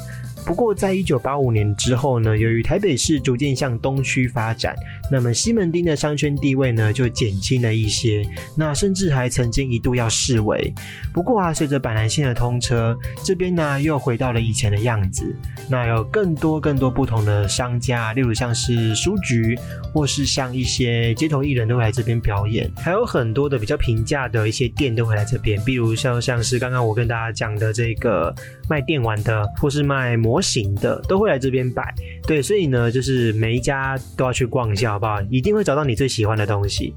[0.47, 4.75] 不过，在一九八五年之后呢，由于台北市逐渐向东区发展，
[5.11, 8.23] 那么西门町的商圈地位呢就减轻了一些，
[8.57, 10.73] 那甚至还曾经一度要视为。
[11.13, 15.35] 不过啊，随着板南线的通车，这边呢又回到了以前的样子。
[15.69, 19.59] 那有更多更多不同的商家，例如像是书局，
[19.95, 28.35] 或是像一些街头艺人都会来这边表演，还有很多的比较平价的一些店都会来这边，比如像像是刚刚我跟大家讲的这个
[28.69, 31.95] 卖电玩的，或是卖模模型的，都会来这边摆。
[32.27, 35.23] 对，所以呢，就是每一家都要去逛一下，好不好？
[35.31, 36.93] 一定会找到你最喜欢的东西。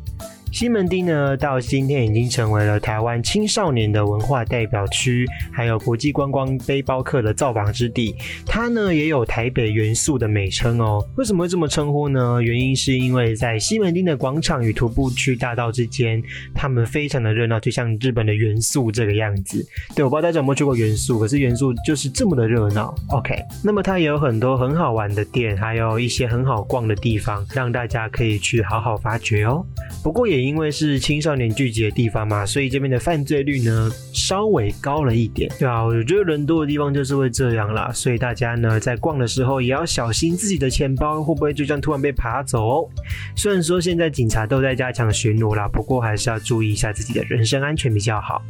[0.52, 8.16] 西门町呢，到今天已经成为了台湾青少年的文化代表区，还有国际观光背包客的造访之地。
[8.46, 11.06] 它呢也有台北元素的美称哦。
[11.16, 12.42] 为什么会这么称呼呢？
[12.42, 16.22] 原因是因为在西门町的广场与徒步区大道之间，
[16.56, 19.64] 他们非常的热闹，就像日本的元素这个样子。
[19.96, 22.96] 对，我不知道大家有没有去过元素，可是元素就是这么的热闹。
[23.10, 29.64] OK，那么它也有很多很好玩的店，还有一些很好逛的地方，让大家可以去好好发掘哦。
[30.04, 35.52] 不过也因为是青少年聚集的地方嘛，所以这边的犯罪率呢稍微高了一点。
[35.60, 42.90] 对啊，我觉得人多的地方就是会这样啦，所以大家呢在逛的时候也要小心自己的钱包会不会就这样突然被爬走。
[43.36, 48.42] 虽然说现在警察都在加强巡逻啦，不过还是要注意一下自己的人身安全比较好。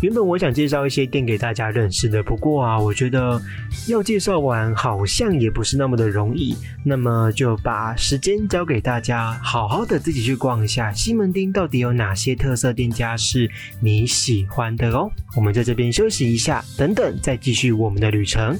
[0.00, 3.40] 原本我想介绍一些店给大家认识的，不过啊，我觉得
[3.88, 15.10] 要介绍完好像也不是那么的容易，那么就把时间交给大家，好好的自己去逛一下西门町到底有哪些特色店家是你喜欢的哦。
[15.36, 18.56] 我们在这边休息一下，等等再继续我们的旅程。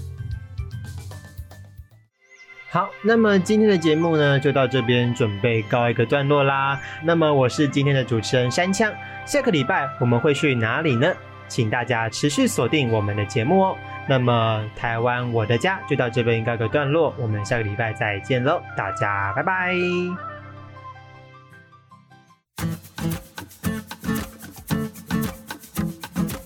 [2.69, 6.81] 好，那么今天的节目呢，就到这边准备告一个段落啦。
[7.05, 8.93] 那么我是今天的主持人山枪，
[9.25, 11.15] 下个礼拜我们会去哪里呢？
[11.49, 13.77] 请大家持续锁定我们的节目哦。
[14.09, 19.75] 那么台湾我的家就到这边告个段落，我们下个礼拜再见喽，大家拜拜。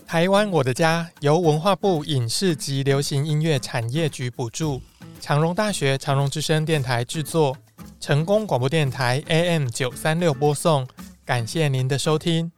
[0.07, 4.83] 台湾我的家由文化部影视及流行音乐产业局补助，
[5.21, 7.57] 长荣大学长荣之声电台制作，
[7.99, 10.87] 成功广播电台 AM 九三六播送。
[11.25, 12.53] 感谢您的收听。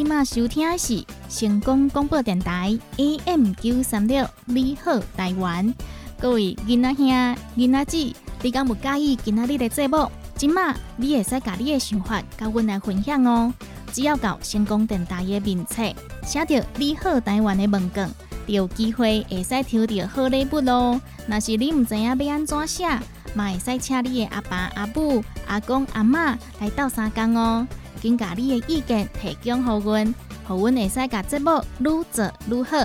[0.00, 5.74] 今麦收听的是成功广播电台 AM 九三六，你好台湾，
[6.18, 10.10] 各位囡仔兄、囡仔姊，你敢有介意今仔日的节目？
[10.36, 13.52] 今麦你会使甲你的想法甲阮来分享哦。
[13.92, 15.82] 只要到成功电台的面册，
[16.24, 18.08] 写着“你好台湾”的问卷，
[18.46, 20.98] 就有机会会使抽到好礼物咯。
[21.26, 22.88] 若是你毋知影要安怎写，
[23.34, 27.66] 嘛会使请你的阿爸、阿母、阿公、阿嬷来斗相共哦。
[28.00, 30.14] 紧甲你的意见提供互阮，
[30.46, 32.78] 互阮会使甲节目愈做愈好。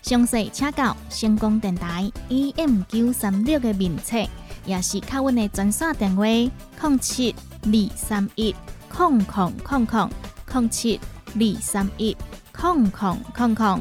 [0.00, 4.18] 详细请教成功电台 AM 九三六的面册，
[4.64, 8.54] 也是靠阮的专线电话：零七二三一
[8.88, 10.10] 空空空空
[10.52, 10.98] 零七
[11.34, 12.16] 二三一
[12.52, 13.80] 空空空空。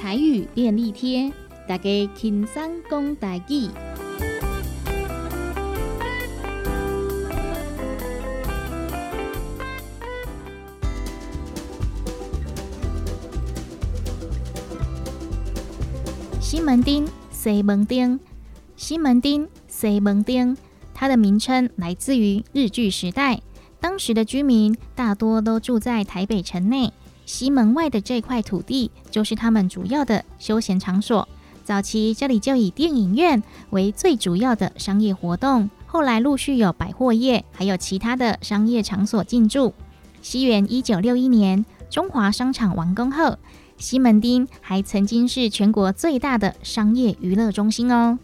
[0.00, 1.32] 台语便利贴，
[1.68, 3.68] 大家轻松讲大语。
[16.40, 18.20] 西门町西门町，
[18.76, 20.56] 西门町西门町，
[20.94, 23.40] 它的名称来自于日据时代，
[23.80, 26.92] 当时的居民大多都住在台北城内，
[27.24, 31.28] 西门外的这块土地就是他们主要的休闲场所。
[31.66, 39.74] 早期这里就以电影院为最主要的商业活动，后来陆续有百货业，还有其他的商业场所进驻。
[40.22, 43.36] 西元一九六一年，中华商场完工后。
[43.78, 48.16] 西门町还曾经是全国最大的商业娱乐中心哦。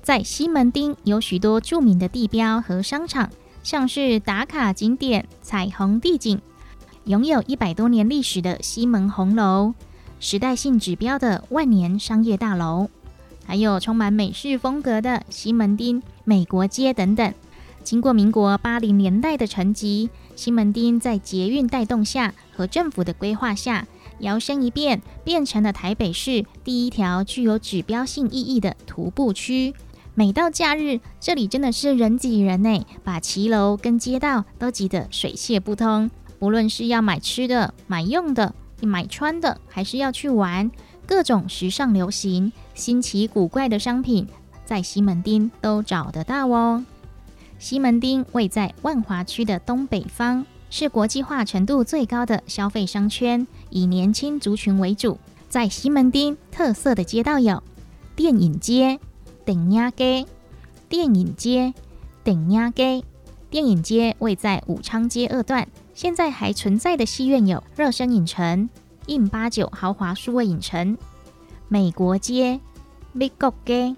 [0.00, 3.28] 在西门町有许多著名的地标和商场，
[3.64, 6.40] 像是打卡景点彩虹地景，
[7.06, 9.74] 拥有一百多年历史的西门红楼，
[10.24, 12.88] 时代性指标的万年商业大楼，
[13.44, 17.34] 还有充满美式风格的西门町美国街等等。
[17.82, 23.86] 经过民国八零年代的沉积，西门町在捷运带动下和政府的规划下。
[24.20, 29.74] 摇身一变，变成了台北市第一条具有指标性意义的徒步区。
[30.14, 36.10] 每到假日，这里真的是人挤人呢，把骑楼跟街道都挤得水泄不通。
[36.38, 38.54] 无论是要买吃的、买用的、
[38.84, 40.70] 买穿的，还是要去玩，
[41.06, 44.26] 各种时尚流行、新奇古怪的商品，
[44.64, 46.84] 在西门町都找得到哦。
[47.58, 50.44] 西门町位在万华区的东北方。
[50.70, 55.18] 是国际化程度最高的消费商圈，以年轻族群为主。
[55.48, 57.62] 在西门町，特色的街道有
[58.16, 58.98] 电影街、
[59.44, 60.26] 顶鸭街、
[60.88, 61.72] 电影街、
[62.24, 63.04] 顶鸭街。
[63.50, 68.68] 电影街位在武昌街二段，现在还存在的戏院有热身影城、
[69.06, 70.98] 印八九豪华数位影城。
[71.68, 72.60] 美国街、
[73.12, 73.94] 美国街、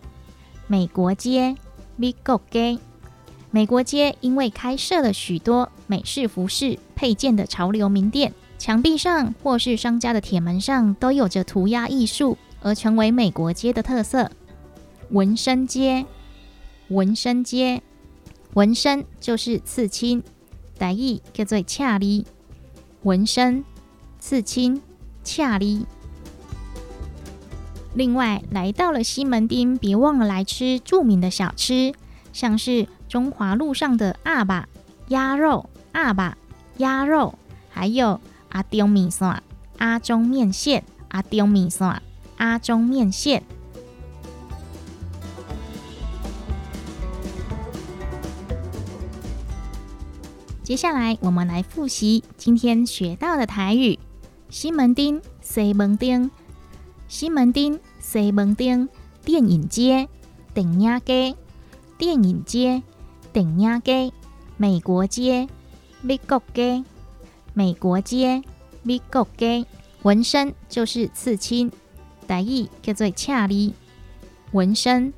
[0.67, 1.57] 美国街、
[1.97, 2.79] 美国街。
[3.51, 14.31] 美国街因为开设了许多美式服饰配件的潮流名店，墙壁上或是商家的铁门上都有着涂鸦艺术，而成为美国街的特色。
[15.11, 16.05] 纹身街，
[16.89, 17.83] 纹身街，
[18.53, 20.23] 纹身就是刺青，
[20.79, 22.27] 台语叫做恰里。
[23.03, 23.65] 纹身，
[24.19, 24.83] 刺青，
[25.25, 25.87] 恰里。
[27.95, 31.95] 另外，来到了西门町，别忘了来吃著名的小吃，
[32.33, 32.89] 像是。
[33.09, 34.69] 中华路上的阿爸
[35.09, 36.37] 鸭肉、阿爸
[36.79, 37.39] 鸭肉，
[37.71, 39.43] 还有阿中米线、
[39.79, 42.03] 阿中面线、阿中米线、
[42.37, 43.45] 阿中面线。
[50.67, 54.01] 接下来，我们来复习今天学到的台语：
[54.51, 56.29] 西门町、西门町、
[57.07, 58.89] 西门町、西门町、
[59.25, 60.09] 电影街、
[60.53, 61.37] 电影街、
[61.97, 62.83] 电影街。
[63.33, 64.13] 顶亚街、
[64.57, 65.47] 美国街、
[66.03, 66.83] 美国街、
[67.55, 68.43] 美国街、
[68.83, 69.65] 美国街，
[70.03, 71.71] 纹身就是刺青，
[72.27, 73.73] 台语叫做恰里。
[74.51, 75.13] 纹身、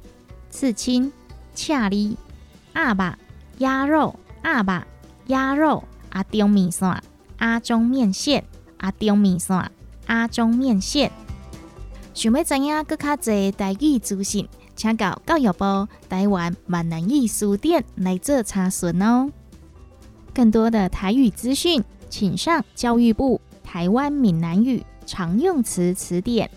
[0.51, 1.11] 刺青、
[1.55, 2.18] 恰里。
[2.74, 3.18] 阿爸
[3.59, 4.86] 鸭肉、阿爸
[5.29, 7.03] 鸭肉、阿中米线、
[7.37, 8.43] 阿中面线、
[8.79, 9.70] 阿中米线、
[10.07, 11.12] 阿中面线。
[12.14, 14.49] 想要知影更较侪台语资讯？
[14.74, 19.31] 请到教育部台湾闽南语书店来做查询哦。
[20.33, 26.49] 更多的台语资讯，请上教育部台湾闽南语常用词词典》。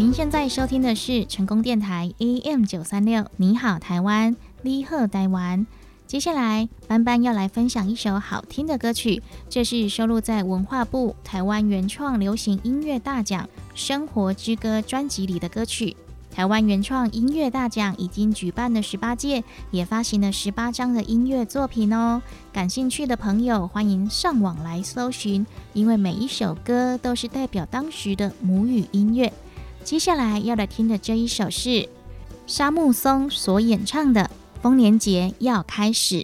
[0.00, 5.66] 您现在收听的是成功电台 AM 九三六，你好台湾，你好台湾。
[6.06, 13.44] 接下来，班班要来分享一首好听的歌曲，这是收录在文化部台湾原创流行音乐大奖
[13.74, 15.94] 《生活之歌》专辑里的歌曲。
[16.30, 22.22] 台湾原创音乐大奖已经举办了十八届，也发行了十八张的音乐作品哦。
[22.54, 25.44] 感兴趣的朋友欢迎上网来搜寻，
[25.74, 29.30] 因为每一首歌都是代表当时的母语音乐。
[29.82, 31.88] 接下来要来听的这一首是
[32.46, 34.22] 沙木松所演唱的
[34.62, 36.16] 《丰年节要开始》。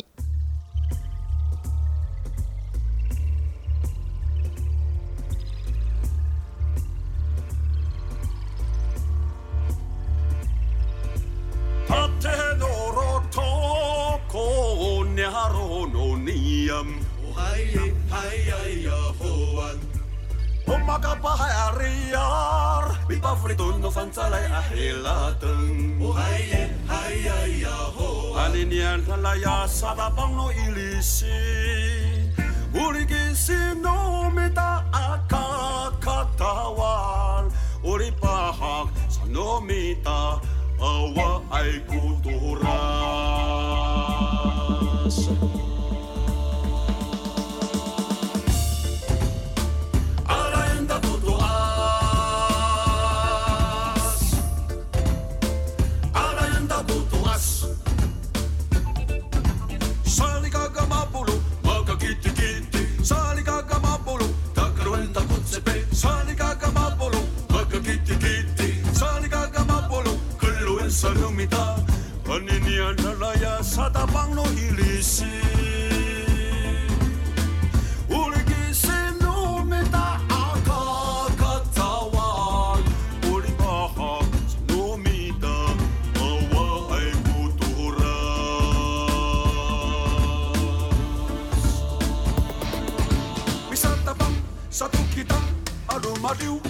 [94.76, 95.40] satu kitang
[95.88, 96.60] adu madu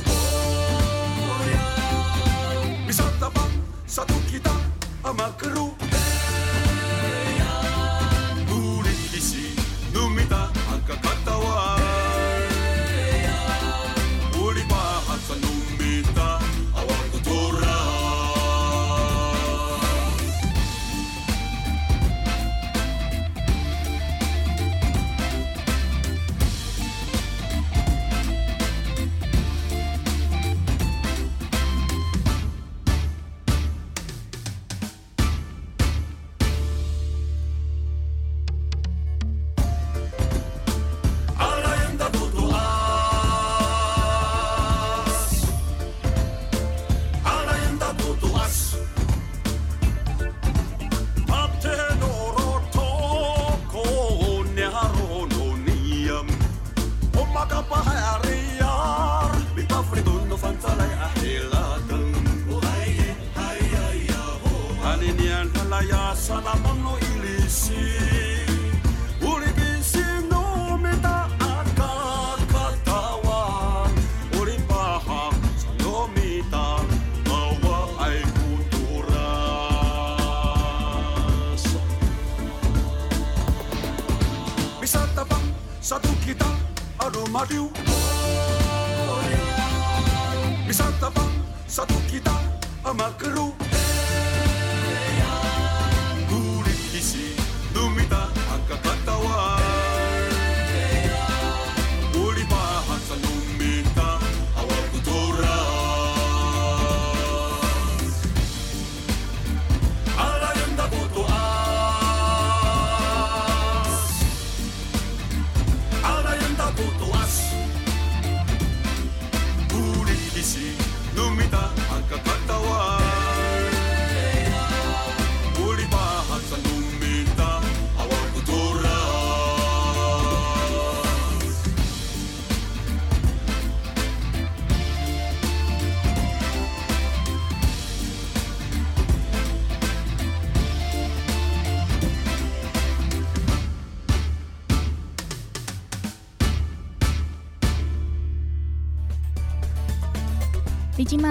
[2.87, 3.51] Bisa tabang
[3.83, 4.63] satu kitang
[5.03, 5.75] ama keruh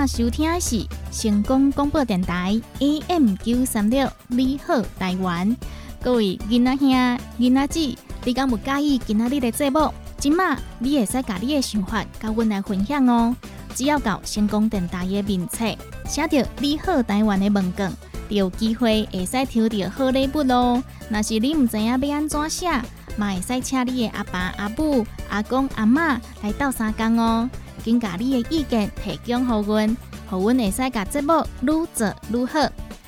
[0.07, 5.55] 收听的是成功广播电台 AM 九三六，你好台湾。
[6.03, 9.91] 各位囡仔兄、囡仔姊，你敢有介意今仔日的节目？
[10.19, 13.35] 今嘛，你会使甲你的想法甲阮来分享哦。
[13.73, 15.65] 只要到成功电台的面册，
[16.07, 17.91] 写着“你好台湾”的问卷，
[18.29, 20.83] 就有机会会使抽到好礼物咯。
[21.09, 22.69] 若是你毋知影要安怎写，
[23.17, 27.49] 嘛会使请你的阿爸、阿母、阿公、阿嬷来斗相共哦，
[27.85, 32.59] 紧甲你的意见提供给阮，互阮会使甲节目愈做愈好。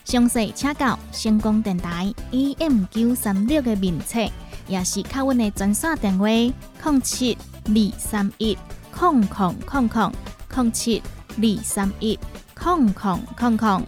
[0.05, 4.19] 详细请教成功电台 E M 九三六的面册，
[4.67, 8.55] 也是靠阮的专线电话：零七二三一
[8.91, 10.11] 空空空空
[10.55, 11.01] 零七
[11.38, 12.17] 二三一
[12.53, 13.84] 空空空空。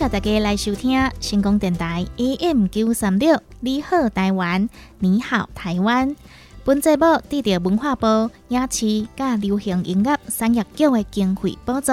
[0.00, 4.66] 谢大家来收听成功电台 AM 九三六，你好台湾，
[4.98, 6.16] 你好台湾。
[6.64, 11.92] 本节目得到文化部影视甲流行音乐产业局的经费补助。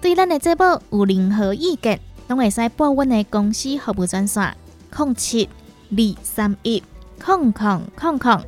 [0.00, 4.56] 对咱的节目有任何意见，拢会使拨阮的公司服务专线：
[4.96, 5.46] 零七
[5.90, 6.82] 二三一
[7.22, 8.42] 空空空空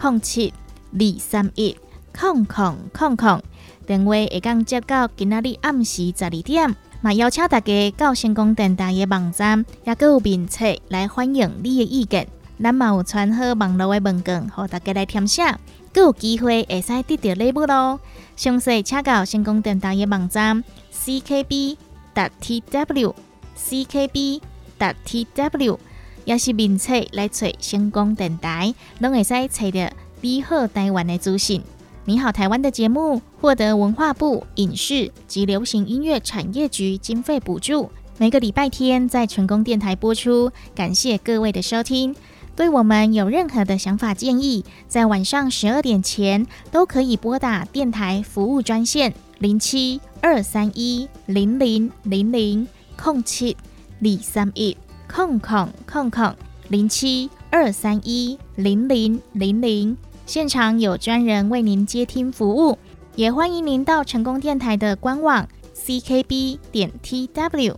[0.00, 0.54] 零七
[0.92, 1.76] 二三一
[2.16, 3.42] 空空空空。
[3.84, 6.76] 电话会讲接到今仔日暗时十二点。
[7.06, 12.26] 嘛，邀请大家到成功电台的网站，也搁有面册来欢迎你的意见。
[12.60, 15.44] 咱嘛有传好网络的问卷，互大家来填写，
[15.92, 18.00] 搁有机会会使得到礼物咯。
[18.34, 21.76] 详细请到成功电台的网站 ckb.
[22.12, 23.14] tw
[23.56, 24.40] ckb.
[24.76, 25.78] tw，
[26.24, 29.88] 也是面册来找成功电台，拢会使找到
[30.22, 31.62] 你好台湾的资讯。
[32.08, 40.52] 你好，台湾的节目获得文化部影视及流行音乐产业局经费补助，每个礼拜天在成功电台播出。
[40.72, 42.14] 感谢各位的收听。
[42.54, 53.56] 对我们有任何的想法建议，在晚上十二点前都可以拨打电台服务专线零七二三一零零零零空七
[53.98, 54.76] 李三一
[55.12, 56.32] 空空空空
[56.68, 59.96] 零七二三一零零零零。
[60.26, 62.76] 现场有专人为您接听服务，
[63.14, 67.76] 也欢迎您到成功电台的官网 ckb 点 tw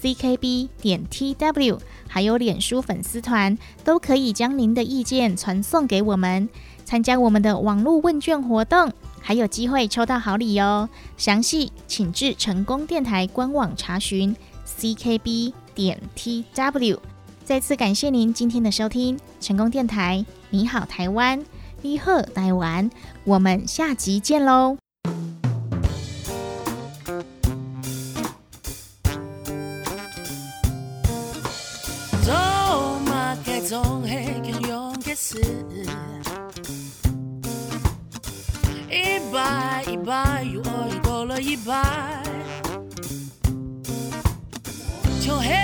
[0.00, 1.78] ckb 点 tw，
[2.08, 6.48] 还有脸书粉丝团，都可以将您的意见传送给我们，
[6.86, 8.90] 参加我们的网络问卷活动，
[9.20, 10.88] 还有机会抽到好礼哦。
[11.18, 14.34] 详细请至成功电台官网查询
[14.66, 16.98] ckb 点 tw。
[17.44, 21.44] 再次感谢您今天的收听，成功电台，你好台湾。
[21.84, 22.88] 你好，台湾，
[23.24, 24.76] 我们下集见喽！
[38.88, 42.22] 一百一百又一过了一百，
[45.20, 45.61] 就黑